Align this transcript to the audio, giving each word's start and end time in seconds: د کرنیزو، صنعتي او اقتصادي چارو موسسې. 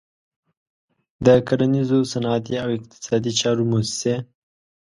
د 1.25 1.27
کرنیزو، 1.47 1.99
صنعتي 2.11 2.55
او 2.63 2.69
اقتصادي 2.77 3.31
چارو 3.39 3.63
موسسې. 3.71 4.15